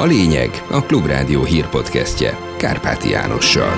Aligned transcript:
A 0.00 0.04
lényeg 0.04 0.50
a 0.70 0.82
Klubrádió 0.82 1.42
hírpodcastje 1.42 2.38
Kárpáti 2.56 3.10
Jánossal. 3.10 3.72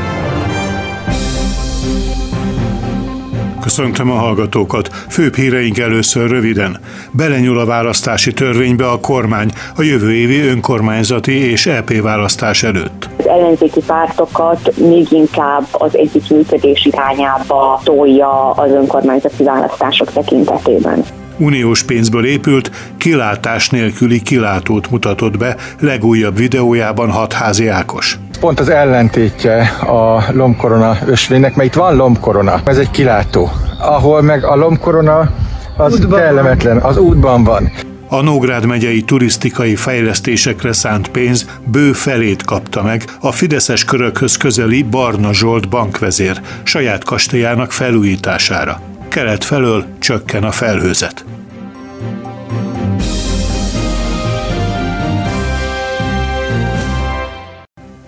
Köszöntöm 3.61 4.11
a 4.11 4.15
hallgatókat. 4.15 4.89
Főbb 4.89 5.35
híreink 5.35 5.79
először 5.79 6.31
röviden. 6.31 6.81
Belenyúl 7.11 7.59
a 7.59 7.65
választási 7.65 8.33
törvénybe 8.33 8.91
a 8.91 9.01
kormány 9.01 9.51
a 9.77 9.83
jövő 9.83 10.13
évi 10.13 10.41
önkormányzati 10.41 11.51
és 11.51 11.67
EP 11.67 12.01
választás 12.01 12.63
előtt. 12.63 13.09
Az 13.19 13.27
ellenzéki 13.27 13.81
pártokat 13.87 14.77
még 14.77 15.07
inkább 15.11 15.67
az 15.73 15.97
együttműködés 15.97 16.85
irányába 16.85 17.81
tolja 17.85 18.51
az 18.51 18.71
önkormányzati 18.71 19.45
választások 19.45 20.13
tekintetében 20.13 21.05
uniós 21.43 21.83
pénzből 21.83 22.27
épült, 22.27 22.71
kilátás 22.97 23.71
nélküli 23.71 24.21
kilátót 24.21 24.91
mutatott 24.91 25.39
be 25.39 25.57
legújabb 25.81 26.37
videójában 26.37 27.11
hatházi 27.11 27.69
Ákos. 27.69 28.19
Pont 28.41 28.61
az 28.61 28.69
ellentétje 28.69 29.61
a 29.87 30.25
lombkorona 30.33 30.97
ösvénynek, 31.07 31.55
mert 31.55 31.69
itt 31.69 31.75
van 31.75 31.97
lombkorona, 31.97 32.61
ez 32.65 32.79
egy 32.79 32.91
kilátó. 32.91 33.51
Ahol 33.79 34.23
meg 34.23 34.45
a 34.45 34.57
lombkorona 34.57 35.31
az 35.77 35.95
útban 35.95 36.19
kellemetlen, 36.19 36.79
az 36.79 36.97
útban 36.97 37.45
van. 37.45 37.73
A 38.09 38.21
Nógrád 38.21 38.67
megyei 38.67 39.03
turisztikai 39.03 39.77
fejlesztésekre 39.77 40.73
szánt 40.73 41.09
pénz 41.09 41.47
bő 41.65 41.93
felét 41.93 42.43
kapta 42.43 42.83
meg 42.83 43.05
a 43.21 43.33
Fideszes 43.33 43.85
körökhöz 43.85 44.37
közeli 44.37 44.83
Barna 44.83 45.33
Zsolt 45.33 45.69
bankvezér 45.69 46.41
saját 46.63 47.05
kastélyának 47.05 47.73
felújítására. 47.73 48.81
Kelet 49.09 49.45
felől 49.45 49.85
csökken 49.99 50.45
a 50.45 50.51
felhőzet. 50.51 51.25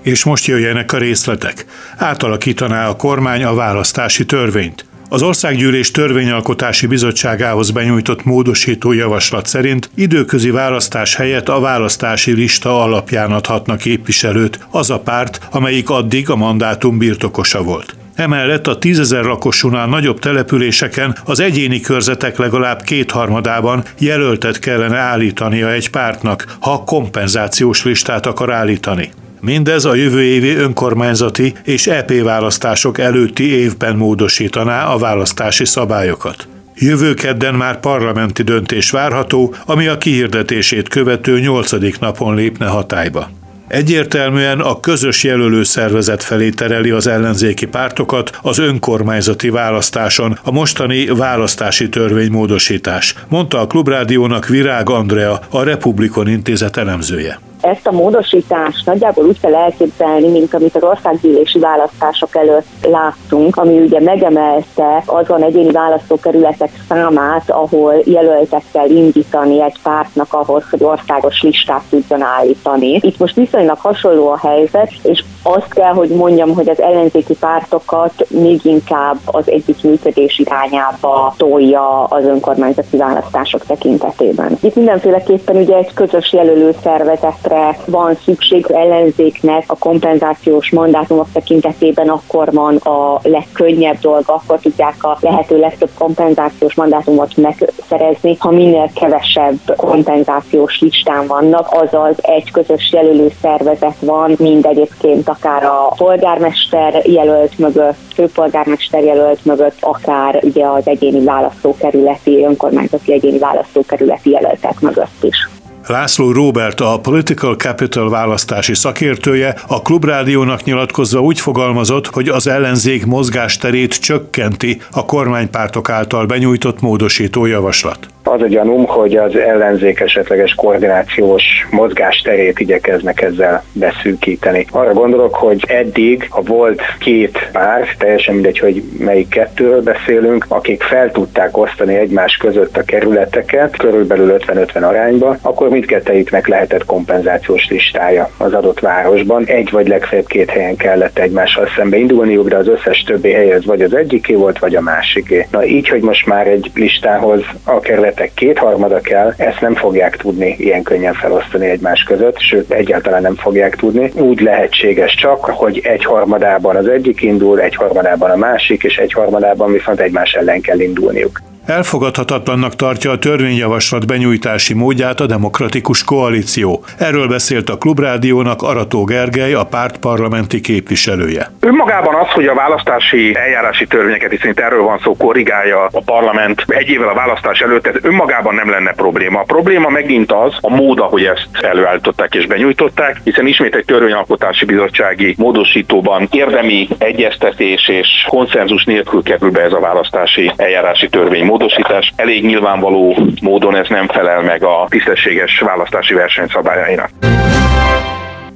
És 0.04 0.24
most 0.24 0.46
jöjjenek 0.46 0.92
a 0.92 0.98
részletek. 0.98 1.64
Átalakítaná 1.96 2.88
a 2.88 2.96
kormány 2.96 3.44
a 3.44 3.54
választási 3.54 4.24
törvényt. 4.24 4.84
Az 5.08 5.22
Országgyűlés 5.22 5.90
Törvényalkotási 5.90 6.86
Bizottságához 6.86 7.70
benyújtott 7.70 8.24
módosító 8.24 8.92
javaslat 8.92 9.46
szerint 9.46 9.90
időközi 9.94 10.50
választás 10.50 11.14
helyett 11.14 11.48
a 11.48 11.60
választási 11.60 12.32
lista 12.32 12.82
alapján 12.82 13.32
adhatnak 13.32 13.78
képviselőt 13.78 14.58
az 14.70 14.90
a 14.90 14.98
párt, 14.98 15.40
amelyik 15.50 15.90
addig 15.90 16.30
a 16.30 16.36
mandátum 16.36 16.98
birtokosa 16.98 17.62
volt. 17.62 17.96
Emellett 18.14 18.66
a 18.66 18.78
tízezer 18.78 19.24
lakosúnál 19.24 19.86
nagyobb 19.86 20.18
településeken 20.18 21.16
az 21.24 21.40
egyéni 21.40 21.80
körzetek 21.80 22.38
legalább 22.38 22.82
kétharmadában 22.82 23.84
jelöltet 23.98 24.58
kellene 24.58 24.98
állítania 24.98 25.72
egy 25.72 25.90
pártnak, 25.90 26.56
ha 26.60 26.84
kompenzációs 26.84 27.84
listát 27.84 28.26
akar 28.26 28.52
állítani. 28.52 29.10
Mindez 29.44 29.84
a 29.84 29.94
jövő 29.94 30.22
évi 30.22 30.56
önkormányzati 30.56 31.54
és 31.64 31.86
EP 31.86 32.22
választások 32.22 32.98
előtti 32.98 33.52
évben 33.52 33.96
módosítaná 33.96 34.86
a 34.86 34.98
választási 34.98 35.64
szabályokat. 35.64 36.48
Jövő 36.74 37.14
kedden 37.14 37.54
már 37.54 37.80
parlamenti 37.80 38.42
döntés 38.42 38.90
várható, 38.90 39.54
ami 39.66 39.86
a 39.86 39.98
kihirdetését 39.98 40.88
követő 40.88 41.40
nyolcadik 41.40 41.98
napon 41.98 42.34
lépne 42.34 42.66
hatályba. 42.66 43.30
Egyértelműen 43.68 44.60
a 44.60 44.80
közös 44.80 45.24
jelölő 45.24 45.62
szervezet 45.62 46.22
felé 46.22 46.50
tereli 46.50 46.90
az 46.90 47.06
ellenzéki 47.06 47.66
pártokat 47.66 48.38
az 48.42 48.58
önkormányzati 48.58 49.48
választáson 49.48 50.38
a 50.42 50.50
mostani 50.50 51.06
választási 51.06 51.88
törvénymódosítás, 51.88 53.14
mondta 53.28 53.60
a 53.60 53.66
Klubrádiónak 53.66 54.46
Virág 54.46 54.90
Andrea, 54.90 55.40
a 55.50 55.62
Republikon 55.62 56.28
Intézet 56.28 56.76
elemzője 56.76 57.38
ezt 57.64 57.86
a 57.86 57.92
módosítást 57.92 58.86
nagyjából 58.86 59.24
úgy 59.24 59.40
kell 59.40 59.54
elképzelni, 59.54 60.28
mint 60.28 60.54
amit 60.54 60.76
az 60.76 60.82
országgyűlési 60.82 61.58
választások 61.58 62.36
előtt 62.36 62.86
láttunk, 62.90 63.56
ami 63.56 63.78
ugye 63.78 64.00
megemelte 64.00 65.02
azon 65.06 65.42
egyéni 65.42 65.70
választókerületek 65.70 66.70
számát, 66.88 67.50
ahol 67.50 67.94
jelöltek 68.04 68.62
kell 68.72 68.88
indítani 68.88 69.62
egy 69.62 69.76
pártnak 69.82 70.32
ahhoz, 70.32 70.62
hogy 70.70 70.84
országos 70.84 71.42
listát 71.42 71.82
tudjon 71.90 72.22
állítani. 72.22 72.98
Itt 73.00 73.18
most 73.18 73.34
viszonylag 73.34 73.78
hasonló 73.78 74.28
a 74.28 74.38
helyzet, 74.38 74.92
és 75.02 75.24
azt 75.42 75.74
kell, 75.74 75.92
hogy 75.92 76.08
mondjam, 76.08 76.54
hogy 76.54 76.68
az 76.68 76.80
ellenzéki 76.80 77.34
pártokat 77.34 78.26
még 78.28 78.64
inkább 78.64 79.16
az 79.24 79.50
együttműködés 79.50 80.38
irányába 80.38 81.34
tolja 81.36 82.04
az 82.04 82.24
önkormányzati 82.24 82.96
választások 82.96 83.64
tekintetében. 83.66 84.58
Itt 84.60 84.74
mindenféleképpen 84.74 85.56
ugye 85.56 85.76
egy 85.76 85.94
közös 85.94 86.32
jelölő 86.32 86.74
szervezetre 86.82 87.53
amire 87.54 87.76
van 87.86 88.14
szükség 88.24 88.66
ellenzéknek 88.68 89.64
a 89.66 89.76
kompenzációs 89.78 90.70
mandátumok 90.70 91.26
tekintetében, 91.32 92.08
akkor 92.08 92.52
van 92.52 92.76
a 92.76 93.20
legkönnyebb 93.22 93.98
dolga, 93.98 94.34
akkor 94.34 94.58
tudják 94.58 95.04
a 95.04 95.18
lehető 95.20 95.58
legtöbb 95.58 95.90
kompenzációs 95.98 96.74
mandátumot 96.74 97.36
megszerezni, 97.36 98.36
ha 98.38 98.50
minél 98.50 98.90
kevesebb 98.94 99.58
kompenzációs 99.76 100.80
listán 100.80 101.26
vannak, 101.26 101.68
azaz 101.70 102.16
egy 102.20 102.50
közös 102.50 102.92
jelölő 102.92 103.30
szervezet 103.42 103.96
van, 104.00 104.34
mind 104.38 104.66
egyébként 104.66 105.28
akár 105.28 105.64
a 105.64 105.92
polgármester 105.96 107.06
jelölt 107.06 107.58
mögött, 107.58 107.98
főpolgármester 108.14 109.04
jelölt 109.04 109.44
mögött, 109.44 109.76
akár 109.80 110.38
ugye 110.42 110.66
az 110.66 110.86
egyéni 110.86 111.24
választókerületi, 111.24 112.44
önkormányzati 112.44 113.12
egyéni 113.12 113.38
választókerületi 113.38 114.30
jelöltek 114.30 114.80
mögött 114.80 115.22
is. 115.22 115.53
László 115.86 116.32
Robert, 116.32 116.80
a 116.80 116.98
Political 117.02 117.54
Capital 117.54 118.10
választási 118.10 118.74
szakértője, 118.74 119.56
a 119.66 119.82
Klubrádiónak 119.82 120.64
nyilatkozva 120.64 121.20
úgy 121.20 121.40
fogalmazott, 121.40 122.06
hogy 122.06 122.28
az 122.28 122.46
ellenzék 122.46 123.06
mozgásterét 123.06 124.00
csökkenti 124.00 124.82
a 124.90 125.04
kormánypártok 125.04 125.88
által 125.88 126.26
benyújtott 126.26 126.80
módosító 126.80 127.46
javaslat. 127.46 128.13
Az 128.26 128.42
a 128.42 128.46
gyanúm, 128.46 128.84
hogy 128.86 129.16
az 129.16 129.36
ellenzék 129.36 130.00
esetleges 130.00 130.54
koordinációs 130.54 131.42
mozgásterét 131.70 132.60
igyekeznek 132.60 133.22
ezzel 133.22 133.64
beszűkíteni. 133.72 134.66
Arra 134.70 134.92
gondolok, 134.92 135.34
hogy 135.34 135.64
eddig, 135.68 136.26
ha 136.30 136.40
volt 136.40 136.82
két 136.98 137.48
pár, 137.52 137.88
teljesen 137.98 138.34
mindegy, 138.34 138.58
hogy 138.58 138.82
melyik 138.98 139.28
kettőről 139.28 139.82
beszélünk, 139.82 140.44
akik 140.48 140.82
fel 140.82 141.10
tudták 141.10 141.56
osztani 141.56 141.94
egymás 141.94 142.36
között 142.36 142.76
a 142.76 142.84
kerületeket, 142.84 143.76
körülbelül 143.76 144.36
50-50 144.38 144.82
arányba, 144.82 145.36
akkor 145.42 145.68
mindkettejüknek 145.68 146.46
lehetett 146.48 146.84
kompenzációs 146.84 147.68
listája 147.68 148.30
az 148.36 148.52
adott 148.54 148.80
városban. 148.80 149.44
Egy 149.46 149.70
vagy 149.70 149.88
legfeljebb 149.88 150.26
két 150.26 150.50
helyen 150.50 150.76
kellett 150.76 151.18
egymással 151.18 151.68
szembe 151.76 151.96
indulniuk, 151.96 152.48
de 152.48 152.56
az 152.56 152.68
összes 152.68 153.02
többi 153.02 153.32
helyez 153.32 153.64
vagy 153.64 153.82
az 153.82 153.94
egyiké 153.94 154.34
volt, 154.34 154.58
vagy 154.58 154.76
a 154.76 154.80
másiké. 154.80 155.46
Na 155.50 155.64
így, 155.64 155.88
hogy 155.88 156.02
most 156.02 156.26
már 156.26 156.46
egy 156.46 156.70
listához 156.74 157.42
a 157.64 157.80
kerületek 158.14 158.34
kétharmada 158.34 159.00
kell, 159.00 159.34
ezt 159.36 159.60
nem 159.60 159.74
fogják 159.74 160.16
tudni 160.16 160.56
ilyen 160.58 160.82
könnyen 160.82 161.14
felosztani 161.14 161.66
egymás 161.66 162.02
között, 162.02 162.38
sőt 162.38 162.70
egyáltalán 162.70 163.22
nem 163.22 163.34
fogják 163.34 163.76
tudni. 163.76 164.10
Úgy 164.14 164.40
lehetséges 164.40 165.14
csak, 165.14 165.44
hogy 165.44 165.80
egy 165.84 166.04
harmadában 166.04 166.76
az 166.76 166.88
egyik 166.88 167.22
indul, 167.22 167.60
egy 167.60 167.74
harmadában 167.74 168.30
a 168.30 168.36
másik, 168.36 168.82
és 168.82 168.96
egy 168.96 169.12
harmadában 169.12 169.72
viszont 169.72 170.00
egymás 170.00 170.32
ellen 170.32 170.60
kell 170.60 170.80
indulniuk. 170.80 171.40
Elfogadhatatlannak 171.66 172.76
tartja 172.76 173.10
a 173.10 173.18
törvényjavaslat 173.18 174.06
benyújtási 174.06 174.74
módját 174.74 175.20
a 175.20 175.26
Demokratikus 175.26 176.04
Koalíció. 176.04 176.84
Erről 176.98 177.28
beszélt 177.28 177.68
a 177.68 177.78
Klubrádiónak 177.78 178.62
Arató 178.62 179.04
Gergely, 179.04 179.54
a 179.54 179.64
párt 179.64 179.96
parlamenti 179.96 180.60
képviselője. 180.60 181.50
Önmagában 181.60 182.14
az, 182.14 182.28
hogy 182.28 182.46
a 182.46 182.54
választási 182.54 183.36
eljárási 183.36 183.86
törvényeket, 183.86 184.30
hiszen 184.30 184.50
itt 184.50 184.58
erről 184.58 184.82
van 184.82 184.98
szó, 184.98 185.16
korrigálja 185.16 185.84
a 185.84 186.02
parlament 186.04 186.64
egy 186.66 186.88
évvel 186.88 187.08
a 187.08 187.14
választás 187.14 187.60
előtt, 187.60 187.86
ez 187.86 187.94
önmagában 188.02 188.54
nem 188.54 188.70
lenne 188.70 188.92
probléma. 188.92 189.40
A 189.40 189.44
probléma 189.44 189.88
megint 189.88 190.32
az, 190.32 190.54
a 190.60 190.74
mód, 190.74 190.98
ahogy 190.98 191.24
ezt 191.24 191.48
előállították 191.60 192.34
és 192.34 192.46
benyújtották, 192.46 193.20
hiszen 193.24 193.46
ismét 193.46 193.74
egy 193.74 193.84
törvényalkotási 193.84 194.64
bizottsági 194.64 195.34
módosítóban 195.38 196.28
érdemi 196.30 196.88
egyeztetés 196.98 197.88
és 197.88 198.08
konszenzus 198.28 198.84
nélkül 198.84 199.22
kerül 199.22 199.50
be 199.50 199.60
ez 199.60 199.72
a 199.72 199.80
választási 199.80 200.52
eljárási 200.56 201.08
törvény 201.08 201.52
módosítás 201.54 202.12
elég 202.16 202.44
nyilvánvaló 202.44 203.18
módon 203.42 203.76
ez 203.76 203.88
nem 203.88 204.06
felel 204.06 204.42
meg 204.42 204.62
a 204.62 204.86
tisztességes 204.88 205.58
választási 205.58 206.14
versenyszabályainak. 206.14 207.10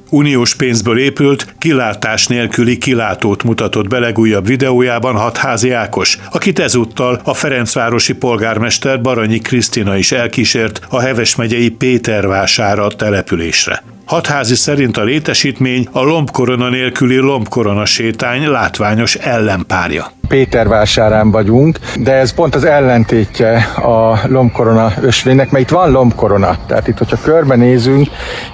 Uniós 0.09 0.55
pénzből 0.55 0.99
épült, 0.99 1.53
kilátás 1.59 2.27
nélküli 2.27 2.77
kilátót 2.77 3.43
mutatott 3.43 3.87
be 3.87 3.99
legújabb 3.99 4.45
videójában 4.45 5.15
Hatházi 5.15 5.71
Ákos, 5.71 6.17
akit 6.31 6.59
ezúttal 6.59 7.19
a 7.23 7.33
Ferencvárosi 7.33 8.13
polgármester 8.13 9.01
Baranyi 9.01 9.39
Krisztina 9.39 9.97
is 9.97 10.11
elkísért 10.11 10.79
a 10.89 10.99
Heves 10.99 11.35
megyei 11.35 11.69
Pétervására 11.69 12.87
településre. 12.87 13.83
Hatházi 14.09 14.55
szerint 14.55 14.97
a 14.97 15.03
létesítmény 15.03 15.87
a 15.91 16.01
lombkorona 16.01 16.69
nélküli 16.69 17.17
lombkorona 17.17 17.85
sétány 17.85 18.47
látványos 18.47 19.15
ellenpárja. 19.15 20.11
Pétervásárán 20.27 21.31
vagyunk, 21.31 21.79
de 21.99 22.13
ez 22.13 22.33
pont 22.33 22.55
az 22.55 22.63
ellentétje 22.63 23.55
a 23.75 24.19
lombkorona 24.27 24.91
ösvénynek, 25.01 25.51
mert 25.51 25.63
itt 25.63 25.69
van 25.69 25.91
lombkorona. 25.91 26.57
Tehát 26.67 26.87
itt, 26.87 26.97
hogyha 26.97 27.17
körbenézünk, 27.23 28.07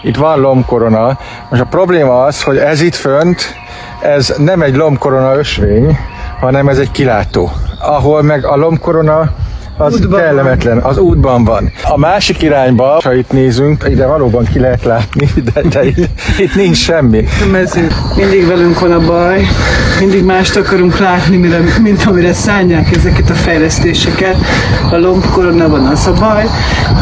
itt 0.04 0.16
van 0.16 0.40
lombkorona. 0.40 1.20
Most 1.50 1.62
a 1.62 1.66
probléma 1.66 2.24
az, 2.24 2.44
hogy 2.44 2.58
ez 2.58 2.82
itt 2.82 2.96
fönt, 2.96 3.56
ez 4.02 4.34
nem 4.38 4.62
egy 4.62 4.76
lombkorona 4.76 5.38
ösvény, 5.38 5.98
hanem 6.40 6.68
ez 6.68 6.78
egy 6.78 6.92
kilátó, 6.92 7.52
ahol 7.80 8.22
meg 8.22 8.46
a 8.46 8.56
lombkorona 8.56 9.34
az 9.78 9.94
útban 9.94 10.20
kellemetlen, 10.20 10.80
van. 10.80 10.92
az 10.92 10.98
útban 10.98 11.44
van. 11.44 11.72
A 11.84 11.98
másik 11.98 12.42
irányba, 12.42 13.00
ha 13.04 13.14
itt 13.14 13.32
nézünk, 13.32 13.86
ide 13.90 14.06
valóban 14.06 14.46
ki 14.54 14.60
lehet 14.60 14.84
látni, 14.84 15.30
de, 15.54 15.62
de 15.62 15.86
itt, 15.86 16.10
itt 16.40 16.56
nincs 16.56 16.78
semmi. 16.78 17.26
Ezért 17.54 17.94
mindig 18.16 18.48
velünk 18.48 18.80
van 18.80 18.92
a 18.92 19.00
baj, 19.00 19.48
mindig 20.00 20.24
mást 20.24 20.56
akarunk 20.56 20.98
látni, 20.98 21.38
mire, 21.38 21.60
mint 21.82 22.04
amire 22.04 22.34
szállják 22.34 22.96
ezeket 22.96 23.30
a 23.30 23.34
fejlesztéseket. 23.34 24.36
A 24.92 24.98
lombkorona 24.98 25.70
van 25.70 25.86
az 25.86 26.08
a 26.08 26.14
baj, 26.14 26.46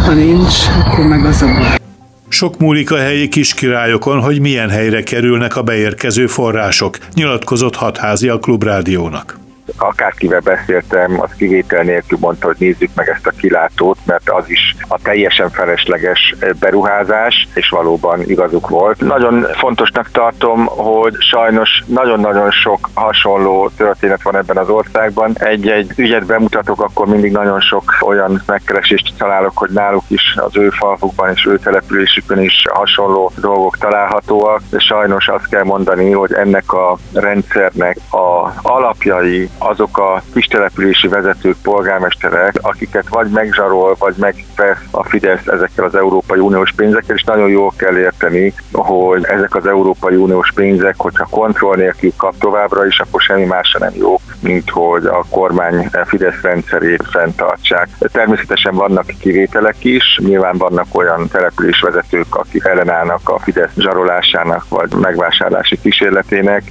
ha 0.05 0.11
nincs, 0.11 0.55
akkor 0.85 1.05
meg 1.05 1.25
az 1.25 1.41
a 1.41 1.45
baj. 1.45 1.81
Sok 2.27 2.59
múlik 2.59 2.91
a 2.91 2.97
helyi 2.97 3.27
kiskirályokon, 3.27 4.21
hogy 4.21 4.39
milyen 4.39 4.69
helyre 4.69 5.03
kerülnek 5.03 5.55
a 5.55 5.61
beérkező 5.61 6.27
források, 6.27 6.97
nyilatkozott 7.13 7.75
hatházi 7.75 8.27
a 8.27 8.37
Klubrádiónak 8.37 9.41
akárkivel 9.77 10.39
beszéltem, 10.39 11.21
az 11.21 11.29
kivétel 11.37 11.83
nélkül 11.83 12.17
mondta, 12.21 12.47
hogy 12.47 12.55
nézzük 12.59 12.89
meg 12.95 13.09
ezt 13.09 13.27
a 13.27 13.31
kilátót, 13.37 13.97
mert 14.05 14.29
az 14.29 14.49
is 14.49 14.75
a 14.87 14.99
teljesen 15.01 15.49
felesleges 15.49 16.35
beruházás, 16.59 17.47
és 17.53 17.69
valóban 17.69 18.21
igazuk 18.21 18.69
volt. 18.69 18.99
Nagyon 18.99 19.47
fontosnak 19.53 20.11
tartom, 20.11 20.65
hogy 20.65 21.15
sajnos 21.19 21.83
nagyon-nagyon 21.85 22.51
sok 22.51 22.89
hasonló 22.93 23.69
történet 23.77 24.21
van 24.23 24.37
ebben 24.37 24.57
az 24.57 24.69
országban. 24.69 25.31
Egy-egy 25.39 25.91
ügyet 25.95 26.25
bemutatok, 26.25 26.81
akkor 26.81 27.07
mindig 27.07 27.31
nagyon 27.31 27.59
sok 27.59 27.83
olyan 28.01 28.41
megkeresést 28.45 29.13
találok, 29.17 29.57
hogy 29.57 29.69
náluk 29.69 30.03
is, 30.07 30.35
az 30.35 30.57
ő 30.57 30.69
falvukban 30.69 31.29
és 31.29 31.45
ő 31.45 31.57
településükön 31.57 32.39
is 32.39 32.65
hasonló 32.69 33.31
dolgok 33.35 33.77
találhatóak, 33.77 34.61
de 34.69 34.79
sajnos 34.79 35.27
azt 35.27 35.49
kell 35.49 35.63
mondani, 35.63 36.11
hogy 36.11 36.33
ennek 36.33 36.73
a 36.73 36.97
rendszernek 37.13 37.97
a 38.11 38.53
alapjai, 38.61 39.49
azok 39.67 39.97
a 39.97 40.21
kistelepülési 40.33 41.07
vezetők, 41.07 41.55
polgármesterek, 41.61 42.55
akiket 42.61 43.07
vagy 43.09 43.27
megzsarol, 43.27 43.95
vagy 43.99 44.13
megvesz 44.17 44.77
a 44.91 45.03
Fidesz 45.03 45.47
ezekkel 45.47 45.85
az 45.85 45.95
Európai 45.95 46.39
Uniós 46.39 46.71
pénzekkel, 46.75 47.15
és 47.15 47.23
nagyon 47.23 47.49
jól 47.49 47.73
kell 47.77 47.97
érteni, 47.97 48.53
hogy 48.71 49.25
ezek 49.25 49.55
az 49.55 49.67
Európai 49.67 50.15
Uniós 50.15 50.51
pénzek, 50.55 50.95
hogyha 50.97 51.27
kontroll 51.29 51.75
nélkül 51.75 52.11
kap 52.17 52.37
továbbra 52.37 52.85
is, 52.85 52.99
akkor 52.99 53.21
semmi 53.21 53.45
másra 53.45 53.79
nem 53.79 53.93
jó, 53.93 54.19
mint 54.39 54.69
hogy 54.69 55.05
a 55.05 55.25
kormány 55.29 55.89
Fidesz 56.05 56.41
rendszerét 56.41 57.03
fenntartsák. 57.11 57.87
Természetesen 57.99 58.75
vannak 58.75 59.05
kivételek 59.19 59.83
is, 59.83 60.19
nyilván 60.23 60.57
vannak 60.57 60.85
olyan 60.91 61.27
településvezetők, 61.27 62.35
akik 62.35 62.65
ellenállnak 62.65 63.29
a 63.29 63.39
Fidesz 63.39 63.73
zsarolásának 63.77 64.65
vagy 64.69 64.93
megvásárlási 64.93 65.79
kísérletének, 65.81 66.63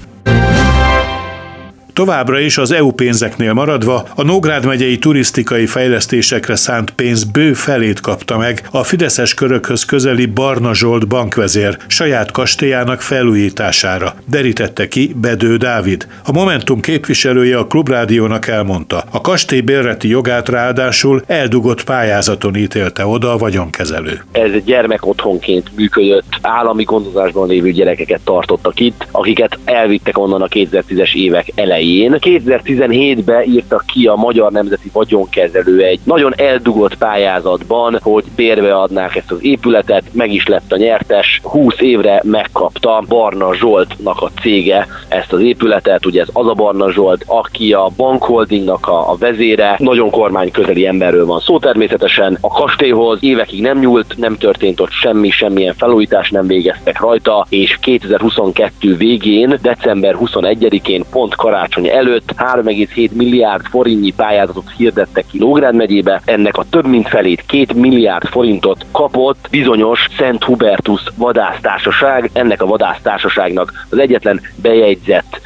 Továbbra 1.93 2.39
is 2.39 2.59
az 2.59 2.73
EU 2.73 2.91
pénzeknél 2.91 3.53
maradva 3.53 4.05
a 4.15 4.23
Nógrád 4.23 4.67
megyei 4.67 4.99
turisztikai 4.99 5.67
fejlesztésekre 5.67 6.57
szánt 6.57 6.91
pénz 6.91 7.25
bő 7.25 7.53
felét 7.53 8.01
kapta 8.01 8.39
meg 8.39 8.69
a 8.71 8.83
Fideszes 8.83 9.35
körökhöz 9.35 9.85
közeli 9.85 10.27
Barna 10.27 10.75
Zsolt 10.75 11.09
bankvezér 11.09 11.77
saját 11.87 12.31
kastélyának 12.31 13.01
felújítására, 13.01 14.15
derítette 14.27 14.89
ki 14.89 15.15
Bedő 15.21 15.57
Dávid. 15.57 16.07
A 16.25 16.33
Momentum 16.33 16.81
képviselője 16.81 17.59
a 17.59 17.67
Klubrádiónak 17.67 18.47
elmondta, 18.47 19.05
a 19.11 19.21
kastély 19.21 19.61
bérleti 19.61 20.09
jogát 20.09 20.49
ráadásul 20.49 21.23
eldugott 21.27 21.85
pályázaton 21.85 22.57
ítélte 22.57 23.07
oda 23.07 23.33
a 23.33 23.37
vagyonkezelő. 23.37 24.25
Ez 24.33 24.53
egy 24.53 24.65
gyermek 24.65 25.07
otthonként 25.07 25.71
működött, 25.77 26.39
állami 26.43 26.85
gondozásban 26.85 27.49
lévő 27.49 27.71
gyerekeket 27.71 28.21
tartottak 28.25 28.81
itt, 28.81 29.07
akiket 29.11 29.59
elvittek 29.65 30.19
onnan 30.19 30.43
a 30.43 30.47
2010-es 30.47 31.15
évek 31.15 31.53
elején 31.55 31.81
elején. 31.83 32.17
2017-ben 32.21 33.43
írtak 33.43 33.85
ki 33.87 34.07
a 34.07 34.15
Magyar 34.15 34.53
Nemzeti 34.53 34.91
Vagyonkezelő 34.93 35.83
egy 35.83 36.01
nagyon 36.05 36.33
eldugott 36.37 36.95
pályázatban, 36.95 37.99
hogy 38.03 38.25
bérbe 38.37 38.75
adnák 38.75 39.17
ezt 39.17 39.31
az 39.31 39.39
épületet, 39.41 40.03
meg 40.13 40.33
is 40.33 40.47
lett 40.47 40.73
a 40.73 40.77
nyertes, 40.77 41.41
20 41.43 41.81
évre 41.81 42.21
megkapta 42.25 43.03
Barna 43.09 43.55
Zsoltnak 43.55 44.23
a 44.23 44.31
cége 44.41 44.87
ezt 45.09 45.33
az 45.33 45.41
épületet, 45.41 46.07
ugye 46.07 46.21
ez 46.21 46.29
az 46.33 46.49
a 46.49 46.53
Barna 46.53 46.93
Zsolt, 46.93 47.25
aki 47.27 47.73
a 47.73 47.91
bankholdingnak 47.97 48.87
a, 48.89 49.11
a 49.11 49.17
vezére, 49.19 49.77
nagyon 49.79 50.11
kormány 50.11 50.51
közeli 50.51 50.87
emberről 50.87 51.27
van 51.27 51.41
szó 51.41 51.59
természetesen, 51.59 52.39
a 52.41 52.49
kastélyhoz 52.49 53.19
évekig 53.21 53.61
nem 53.61 53.79
nyúlt, 53.79 54.15
nem 54.17 54.37
történt 54.37 54.81
ott 54.81 54.91
semmi, 54.91 55.31
semmilyen 55.31 55.75
felújítás 55.75 56.31
nem 56.31 56.47
végeztek 56.47 57.01
rajta, 57.01 57.47
és 57.49 57.79
2022 57.81 58.97
végén, 58.97 59.59
december 59.63 60.17
21-én 60.21 61.05
pont 61.11 61.35
karácsony 61.35 61.72
karácsony 61.73 61.99
előtt 61.99 62.33
3,7 62.37 63.11
milliárd 63.11 63.65
forintnyi 63.67 64.11
pályázatot 64.11 64.71
hirdettek 64.77 65.25
ki 65.31 65.39
Nógrád 65.39 65.75
megyébe, 65.75 66.21
ennek 66.25 66.57
a 66.57 66.65
több 66.71 66.87
mint 66.87 67.09
felét 67.09 67.45
2 67.47 67.67
milliárd 67.75 68.27
forintot 68.27 68.87
kapott 68.91 69.49
bizonyos 69.51 70.09
Szent 70.19 70.45
Hubertus 70.45 71.03
vadásztársaság, 71.17 72.31
ennek 72.33 72.63
a 72.63 72.67
vadásztársaságnak 72.67 73.87
az 73.91 73.99
egyetlen 73.99 74.41
bejegyzett 74.63 75.41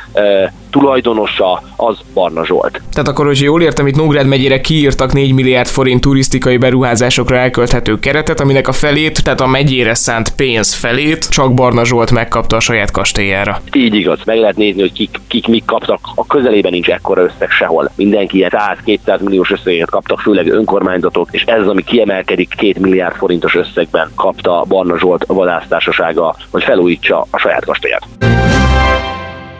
tulajdonosa 0.78 1.62
az 1.76 1.98
Barna 2.14 2.44
Zsolt. 2.46 2.80
Tehát 2.92 3.08
akkor, 3.08 3.26
hogy 3.26 3.40
jól 3.40 3.62
értem, 3.62 3.86
itt 3.86 3.96
Nógrád 3.96 4.26
megyére 4.26 4.60
kiírtak 4.60 5.12
4 5.12 5.32
milliárd 5.32 5.68
forint 5.68 6.00
turisztikai 6.00 6.56
beruházásokra 6.56 7.36
elkölthető 7.36 7.98
keretet, 7.98 8.40
aminek 8.40 8.68
a 8.68 8.72
felét, 8.72 9.24
tehát 9.24 9.40
a 9.40 9.46
megyére 9.46 9.94
szánt 9.94 10.34
pénz 10.34 10.74
felét 10.74 11.28
csak 11.28 11.54
Barna 11.54 11.84
Zsolt 11.84 12.10
megkapta 12.10 12.56
a 12.56 12.60
saját 12.60 12.90
kastélyára. 12.90 13.60
Így 13.72 13.94
igaz, 13.94 14.18
meg 14.24 14.38
lehet 14.38 14.56
nézni, 14.56 14.80
hogy 14.80 14.92
kik, 14.92 15.20
kik 15.26 15.46
mik 15.46 15.64
kaptak, 15.64 15.98
a 16.14 16.26
közelében 16.26 16.72
nincs 16.72 16.88
ekkora 16.88 17.22
összeg 17.22 17.50
sehol. 17.50 17.90
Mindenki 17.94 18.36
ilyen 18.36 18.52
100-200 18.86 19.20
milliós 19.20 19.50
összeget 19.50 19.90
kaptak, 19.90 20.20
főleg 20.20 20.48
önkormányzatok, 20.48 21.28
és 21.30 21.42
ez 21.42 21.60
az, 21.60 21.68
ami 21.68 21.82
kiemelkedik 21.82 22.48
2 22.48 22.74
milliárd 22.80 23.16
forintos 23.16 23.54
összegben 23.54 24.10
kapta 24.14 24.64
Barna 24.68 24.98
Zsolt 24.98 25.24
vadásztársasága, 25.26 26.36
hogy 26.50 26.64
felújítsa 26.64 27.26
a 27.30 27.38
saját 27.38 27.64
kastélyát. 27.64 28.65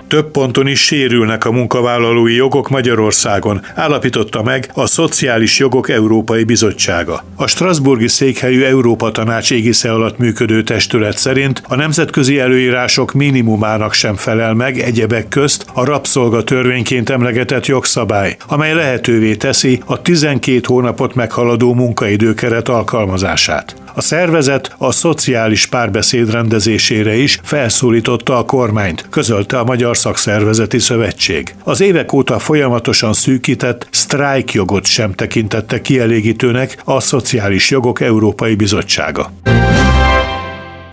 Több 0.09 0.31
ponton 0.31 0.67
is 0.67 0.85
sérülnek 0.85 1.45
a 1.45 1.51
munkavállalói 1.51 2.35
jogok 2.35 2.69
Magyarországon, 2.69 3.61
állapította 3.75 4.43
meg 4.43 4.71
a 4.75 4.87
Szociális 4.87 5.59
Jogok 5.59 5.89
Európai 5.89 6.45
Bizottsága. 6.45 7.25
A 7.37 7.47
Strasburgi 7.47 8.09
székhelyű 8.09 8.63
Európa 8.63 9.11
Tanács 9.11 9.51
égisze 9.51 9.93
alatt 9.93 10.19
működő 10.19 10.63
testület 10.63 11.19
szerint 11.19 11.63
a 11.69 11.75
nemzetközi 11.75 12.39
előírások 12.39 13.13
minimumának 13.13 13.93
sem 13.93 14.15
felel 14.15 14.55
meg 14.55 14.79
egyebek 14.79 15.29
közt 15.29 15.67
a 15.73 15.85
rabszolga 15.85 16.43
törvényként 16.43 17.11
emlegetett 17.11 17.67
jogszabály, 17.67 18.37
amely 18.47 18.75
lehetővé 18.75 19.35
teszi 19.35 19.83
a 19.85 20.03
12 20.03 20.61
hónapot 20.67 21.15
meghaladó 21.15 21.75
munkaidőkeret 21.75 22.69
alkalmazását. 22.69 23.77
A 23.99 24.03
szervezet 24.03 24.75
a 24.79 24.93
szociális 24.93 25.67
párbeszéd 25.67 26.31
rendezésére 26.31 27.15
is 27.15 27.39
felszólította 27.43 28.39
a 28.39 28.45
kormányt, 28.45 29.07
közölte 29.11 29.59
a 29.59 29.65
Magyar 29.65 29.97
Szakszervezeti 29.97 30.79
Szövetség. 30.79 31.55
Az 31.65 31.81
évek 31.81 32.13
óta 32.13 32.39
folyamatosan 32.39 33.13
szűkített 33.13 33.89
sztrájkjogot 33.91 34.87
sem 34.87 35.13
tekintette 35.13 35.81
kielégítőnek 35.81 36.83
a 36.85 37.01
Szociális 37.01 37.71
Jogok 37.71 38.01
Európai 38.01 38.55
Bizottsága. 38.55 39.33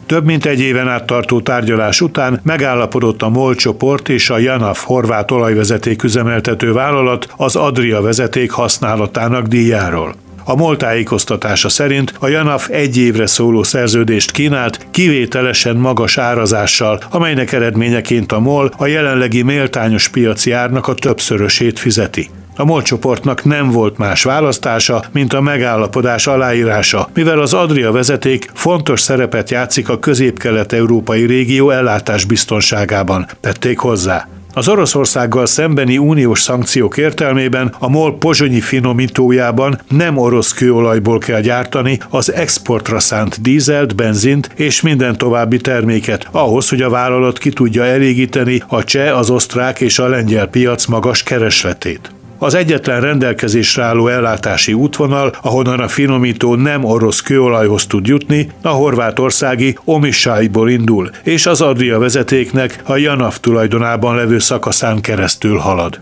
Több 0.05 0.25
mint 0.25 0.45
egy 0.45 0.59
éven 0.59 0.87
át 0.89 1.05
tartó 1.05 1.41
tárgyalás 1.41 2.01
után 2.01 2.39
megállapodott 2.43 3.21
a 3.21 3.29
MOL 3.29 3.55
csoport 3.55 4.09
és 4.09 4.29
a 4.29 4.37
Janaf 4.37 4.83
horvát 4.83 5.31
olajvezeték 5.31 6.03
üzemeltető 6.03 6.73
vállalat 6.73 7.27
az 7.37 7.55
Adria 7.55 8.01
vezeték 8.01 8.51
használatának 8.51 9.47
díjáról. 9.47 10.15
A 10.45 10.55
MOL 10.55 10.77
tájékoztatása 10.77 11.69
szerint 11.69 12.13
a 12.19 12.27
Janaf 12.27 12.69
egy 12.69 12.97
évre 12.97 13.25
szóló 13.25 13.63
szerződést 13.63 14.31
kínált, 14.31 14.87
kivételesen 14.91 15.75
magas 15.75 16.17
árazással, 16.17 16.99
amelynek 17.09 17.51
eredményeként 17.51 18.31
a 18.31 18.39
MOL 18.39 18.71
a 18.77 18.85
jelenlegi 18.85 19.41
méltányos 19.41 20.07
piaci 20.07 20.51
árnak 20.51 20.87
a 20.87 20.93
többszörösét 20.93 21.79
fizeti. 21.79 22.29
A 22.55 22.65
MOL 22.65 22.81
csoportnak 22.81 23.43
nem 23.43 23.69
volt 23.69 23.97
más 23.97 24.23
választása, 24.23 25.03
mint 25.11 25.33
a 25.33 25.41
megállapodás 25.41 26.27
aláírása, 26.27 27.09
mivel 27.13 27.39
az 27.39 27.53
Adria 27.53 27.91
vezeték 27.91 28.49
fontos 28.53 29.01
szerepet 29.01 29.49
játszik 29.49 29.89
a 29.89 29.99
közép-kelet-európai 29.99 31.25
régió 31.25 31.69
ellátás 31.69 32.25
biztonságában, 32.25 33.27
tették 33.41 33.77
hozzá. 33.77 34.27
Az 34.55 34.67
Oroszországgal 34.67 35.45
szembeni 35.45 35.97
uniós 35.97 36.41
szankciók 36.41 36.97
értelmében 36.97 37.75
a 37.79 37.89
MOL 37.89 38.17
pozsonyi 38.17 38.61
finomítójában 38.61 39.81
nem 39.89 40.17
orosz 40.17 40.53
kőolajból 40.53 41.17
kell 41.17 41.41
gyártani 41.41 41.99
az 42.09 42.33
exportra 42.33 42.99
szánt 42.99 43.41
dízelt, 43.41 43.95
benzint 43.95 44.49
és 44.55 44.81
minden 44.81 45.17
további 45.17 45.57
terméket, 45.57 46.27
ahhoz, 46.31 46.69
hogy 46.69 46.81
a 46.81 46.89
vállalat 46.89 47.37
ki 47.37 47.49
tudja 47.49 47.85
elégíteni 47.85 48.63
a 48.67 48.83
cseh, 48.83 49.17
az 49.17 49.29
osztrák 49.29 49.81
és 49.81 49.99
a 49.99 50.07
lengyel 50.07 50.47
piac 50.47 50.85
magas 50.85 51.23
keresletét. 51.23 52.12
Az 52.43 52.53
egyetlen 52.53 53.01
rendelkezésre 53.01 53.83
álló 53.83 54.07
ellátási 54.07 54.73
útvonal, 54.73 55.35
ahonnan 55.41 55.79
a 55.79 55.87
finomító 55.87 56.55
nem 56.55 56.83
orosz 56.83 57.21
kőolajhoz 57.21 57.87
tud 57.87 58.07
jutni, 58.07 58.49
a 58.61 58.67
horvátországi 58.67 59.77
Omisáiból 59.83 60.69
indul, 60.69 61.09
és 61.23 61.45
az 61.45 61.61
Adria 61.61 61.99
vezetéknek 61.99 62.81
a 62.83 62.95
Janaf 62.95 63.39
tulajdonában 63.39 64.15
levő 64.15 64.39
szakaszán 64.39 65.01
keresztül 65.01 65.57
halad. 65.57 65.99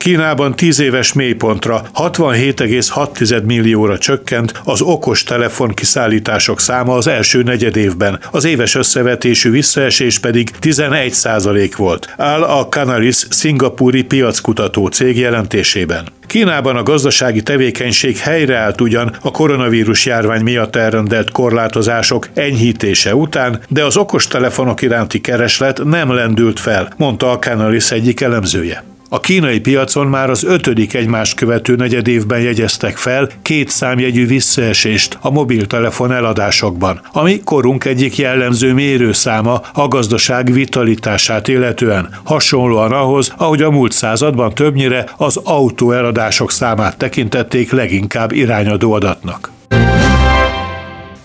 Kínában 0.00 0.56
10 0.56 0.80
éves 0.80 1.12
mélypontra 1.12 1.82
67,6 1.94 3.44
millióra 3.44 3.98
csökkent 3.98 4.60
az 4.64 4.80
okos 4.80 5.22
telefon 5.22 5.68
kiszállítások 5.74 6.60
száma 6.60 6.94
az 6.94 7.06
első 7.06 7.42
negyed 7.42 7.76
évben, 7.76 8.20
az 8.30 8.44
éves 8.44 8.74
összevetésű 8.74 9.50
visszaesés 9.50 10.18
pedig 10.18 10.50
11 10.50 11.12
százalék 11.12 11.76
volt, 11.76 12.14
áll 12.16 12.42
a 12.42 12.68
Canaris 12.68 13.26
szingapúri 13.30 14.02
piackutató 14.02 14.86
cég 14.86 15.18
jelentésében. 15.18 16.06
Kínában 16.26 16.76
a 16.76 16.82
gazdasági 16.82 17.42
tevékenység 17.42 18.16
helyreállt 18.18 18.80
ugyan 18.80 19.16
a 19.22 19.30
koronavírus 19.30 20.06
járvány 20.06 20.42
miatt 20.42 20.76
elrendelt 20.76 21.30
korlátozások 21.30 22.28
enyhítése 22.34 23.14
után, 23.14 23.60
de 23.68 23.84
az 23.84 23.96
okostelefonok 23.96 24.82
iránti 24.82 25.20
kereslet 25.20 25.84
nem 25.84 26.12
lendült 26.12 26.60
fel, 26.60 26.92
mondta 26.96 27.30
a 27.30 27.38
Canalis 27.38 27.90
egyik 27.90 28.20
elemzője. 28.20 28.84
A 29.12 29.20
kínai 29.20 29.60
piacon 29.60 30.06
már 30.06 30.30
az 30.30 30.44
ötödik 30.44 30.94
egymást 30.94 31.34
követő 31.34 31.74
negyed 31.74 32.08
évben 32.08 32.40
jegyeztek 32.40 32.96
fel 32.96 33.28
két 33.42 33.68
számjegyű 33.68 34.26
visszaesést 34.26 35.18
a 35.20 35.30
mobiltelefon 35.30 36.12
eladásokban, 36.12 37.00
ami 37.12 37.40
korunk 37.44 37.84
egyik 37.84 38.16
jellemző 38.16 38.72
mérőszáma 38.72 39.62
a 39.72 39.88
gazdaság 39.88 40.52
vitalitását 40.52 41.48
illetően, 41.48 42.08
hasonlóan 42.24 42.92
ahhoz, 42.92 43.32
ahogy 43.36 43.62
a 43.62 43.70
múlt 43.70 43.92
században 43.92 44.54
többnyire 44.54 45.08
az 45.16 45.36
autó 45.36 45.92
eladások 45.92 46.50
számát 46.50 46.96
tekintették 46.96 47.72
leginkább 47.72 48.32
irányadó 48.32 48.92
adatnak. 48.92 49.50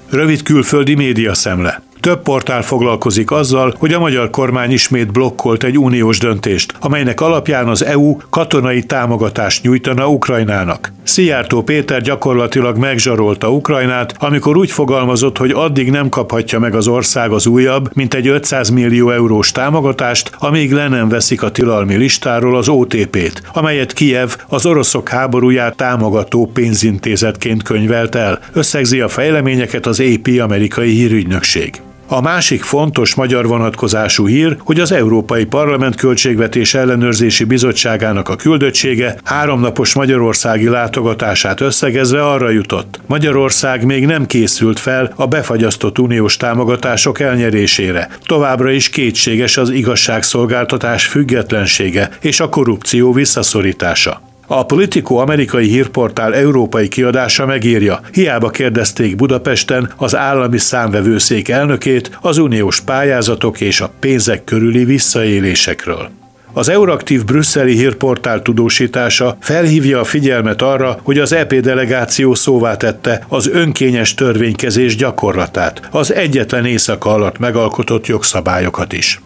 Rövid 0.10 0.44
külföldi 0.44 0.96
média 0.96 1.34
szemle. 1.34 1.85
Több 2.06 2.22
portál 2.22 2.62
foglalkozik 2.62 3.32
azzal, 3.32 3.74
hogy 3.78 3.94
a 3.94 4.00
magyar 4.00 4.30
kormány 4.30 4.72
ismét 4.72 5.12
blokkolt 5.12 5.64
egy 5.64 5.78
uniós 5.78 6.18
döntést, 6.18 6.74
amelynek 6.80 7.22
alapján 7.22 7.68
az 7.68 7.86
EU 7.86 8.18
katonai 8.30 8.84
támogatást 8.84 9.64
nyújtana 9.64 10.08
Ukrajnának. 10.08 10.92
Szijjártó 11.04 11.62
Péter 11.62 12.02
gyakorlatilag 12.02 12.78
megzsarolta 12.78 13.50
Ukrajnát, 13.50 14.16
amikor 14.20 14.58
úgy 14.58 14.72
fogalmazott, 14.72 15.38
hogy 15.38 15.52
addig 15.52 15.92
nem 15.92 16.10
kaphatja 16.10 16.60
meg 16.60 16.76
az 16.76 16.88
ország 16.88 17.32
az 17.32 17.46
újabb, 17.46 17.90
mint 17.94 18.14
egy 18.14 18.28
500 18.28 18.70
millió 18.70 19.10
eurós 19.10 19.52
támogatást, 19.52 20.32
amíg 20.40 20.72
le 20.72 20.88
nem 20.88 21.10
veszik 21.10 21.44
a 21.44 21.52
tilalmi 21.52 21.96
listáról 21.96 22.58
az 22.58 22.70
OTP-t, 22.70 23.42
amelyet 23.54 23.94
Kiev 23.94 24.30
az 24.48 24.66
oroszok 24.66 25.10
háborúját 25.10 25.76
támogató 25.76 26.50
pénzintézetként 26.54 27.64
könyvelt 27.64 28.16
el. 28.16 28.40
Összegzi 28.54 29.00
a 29.02 29.08
fejleményeket 29.08 29.86
az 29.86 30.00
AP 30.00 30.28
amerikai 30.42 30.90
hírügynökség. 30.90 31.82
A 32.08 32.22
másik 32.22 32.64
fontos 32.64 33.16
magyar 33.16 33.48
vonatkozású 33.48 34.28
hír, 34.28 34.58
hogy 34.60 34.80
az 34.80 34.92
Európai 34.92 35.46
Parlament 35.46 35.96
Költségvetés 35.96 36.74
Ellenőrzési 36.74 37.44
Bizottságának 37.44 38.30
a 38.30 38.36
küldöttsége 38.36 39.18
háromnapos 39.24 39.94
magyarországi 39.94 40.68
látogatását 40.68 41.62
összegezve 41.62 42.26
arra 42.26 42.50
jutott. 42.50 43.00
Magyarország 43.06 43.86
még 43.86 44.06
nem 44.06 44.26
készült 44.26 44.80
fel 44.80 45.14
a 45.16 45.28
befagyasztott 45.28 46.00
uniós 46.00 46.38
támogatások 46.38 47.20
elnyerésére. 47.20 48.10
Továbbra 48.26 48.72
is 48.72 48.90
kétséges 48.90 49.58
az 49.58 49.70
igazságszolgáltatás 49.70 51.08
függetlensége 51.08 52.10
és 52.22 52.40
a 52.40 52.50
korrupció 52.50 53.14
visszaszorítása. 53.14 54.22
A 54.48 54.66
Politico 54.66 55.16
amerikai 55.16 55.68
hírportál 55.68 56.36
európai 56.36 56.88
kiadása 56.88 57.46
megírja, 57.46 58.00
hiába 58.12 58.50
kérdezték 58.50 59.16
Budapesten 59.16 59.92
az 59.96 60.16
állami 60.16 60.58
számvevőszék 60.58 61.50
elnökét 61.50 62.18
az 62.22 62.38
uniós 62.38 62.82
pályázatok 62.82 63.62
és 63.62 63.82
a 63.82 63.92
pénzek 64.00 64.44
körüli 64.44 64.86
visszaélésekről. 64.86 66.10
Az 66.54 66.70
Euraktív 66.70 67.26
brüsszeli 67.26 67.76
hírportál 67.76 68.42
tudósítása 68.42 69.38
felhívja 69.40 70.00
a 70.00 70.04
figyelmet 70.04 70.62
arra, 70.62 71.00
hogy 71.04 71.20
az 71.20 71.34
EP 71.34 71.54
delegáció 71.54 72.34
szóvá 72.34 72.78
tette 72.78 73.26
az 73.28 73.50
önkényes 73.50 74.14
törvénykezés 74.14 74.96
gyakorlatát, 74.96 75.82
az 75.92 76.14
egyetlen 76.14 76.66
éjszaka 76.66 77.10
alatt 77.10 77.38
megalkotott 77.40 78.08
jogszabályokat 78.08 78.94
is. 78.94 79.22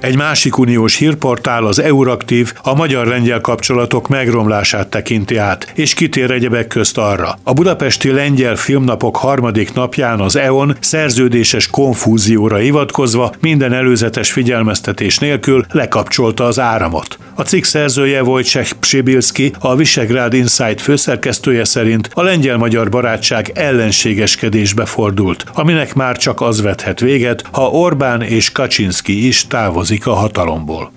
Egy 0.00 0.16
másik 0.16 0.58
uniós 0.58 0.96
hírportál, 0.96 1.64
az 1.64 1.78
Euraktív, 1.78 2.52
a 2.62 2.74
magyar-lengyel 2.74 3.40
kapcsolatok 3.40 4.08
megromlását 4.08 4.88
tekinti 4.88 5.36
át, 5.36 5.72
és 5.74 5.94
kitér 5.94 6.30
egyebek 6.30 6.66
közt 6.66 6.98
arra. 6.98 7.38
A 7.42 7.52
budapesti 7.52 8.10
lengyel 8.10 8.56
filmnapok 8.56 9.16
harmadik 9.16 9.72
napján 9.72 10.20
az 10.20 10.36
EON 10.36 10.76
szerződéses 10.80 11.66
konfúzióra 11.66 12.56
hivatkozva 12.56 13.32
minden 13.40 13.72
előzetes 13.72 14.32
figyelmeztetés 14.32 15.18
nélkül 15.18 15.64
lekapcsolta 15.70 16.44
az 16.44 16.58
áramot. 16.58 17.18
A 17.34 17.42
cikk 17.42 17.64
szerzője 17.64 18.22
Wojciech 18.22 18.72
Psibilski, 18.72 19.52
a 19.58 19.76
Visegrád 19.76 20.34
Insight 20.34 20.80
főszerkesztője 20.80 21.64
szerint 21.64 22.10
a 22.12 22.22
lengyel-magyar 22.22 22.88
barátság 22.88 23.50
ellenségeskedésbe 23.54 24.84
fordult, 24.84 25.44
aminek 25.52 25.94
már 25.94 26.16
csak 26.16 26.40
az 26.40 26.62
vethet 26.62 27.00
véget, 27.00 27.44
ha 27.52 27.70
Orbán 27.70 28.22
és 28.22 28.52
Kaczynski 28.52 29.26
is 29.26 29.46
távozik 29.46 29.87
a 30.04 30.14
hatalomból. 30.14 30.92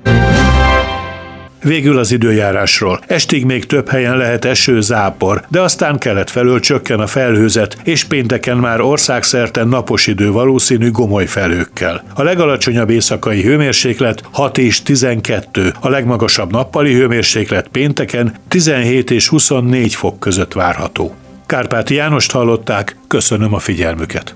Végül 1.64 1.98
az 1.98 2.12
időjárásról. 2.12 3.00
Estig 3.08 3.46
még 3.46 3.66
több 3.66 3.90
helyen 3.90 4.18
lehet 4.18 4.46
eső, 4.46 4.82
zápor, 4.82 5.44
de 5.48 5.62
aztán 5.62 5.98
kelet 5.98 6.30
felől 6.30 6.60
csökken 6.60 7.00
a 7.00 7.08
felhőzet, 7.08 7.78
és 7.84 8.04
pénteken 8.04 8.58
már 8.58 8.82
országszerte 8.82 9.64
napos 9.64 10.08
idő 10.08 10.32
valószínű 10.32 10.92
gomoly 10.92 11.26
felőkkel. 11.26 12.04
A 12.14 12.24
legalacsonyabb 12.24 12.90
éjszakai 12.90 13.42
hőmérséklet 13.42 14.24
6 14.32 14.58
és 14.58 14.82
12, 14.82 15.74
a 15.80 15.90
legmagasabb 15.90 16.52
nappali 16.52 16.94
hőmérséklet 16.94 17.68
pénteken 17.68 18.36
17 18.48 19.12
és 19.12 19.28
24 19.28 19.96
fok 19.96 20.20
között 20.20 20.54
várható. 20.54 21.16
Kárpáti 21.46 21.94
Jánost 21.94 22.32
hallották, 22.32 22.98
köszönöm 23.08 23.54
a 23.54 23.60
figyelmüket. 23.60 24.36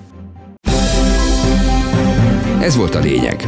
Ez 2.62 2.76
volt 2.76 2.96
a 2.96 3.00
lényeg. 3.00 3.48